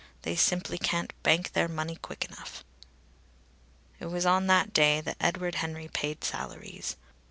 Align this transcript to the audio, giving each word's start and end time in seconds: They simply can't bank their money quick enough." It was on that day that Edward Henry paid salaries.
They 0.23 0.35
simply 0.35 0.79
can't 0.79 1.13
bank 1.21 1.53
their 1.53 1.67
money 1.67 1.95
quick 1.95 2.25
enough." 2.25 2.63
It 3.99 4.07
was 4.07 4.25
on 4.25 4.47
that 4.47 4.73
day 4.73 4.99
that 4.99 5.17
Edward 5.19 5.53
Henry 5.61 5.89
paid 5.89 6.23
salaries. 6.23 6.95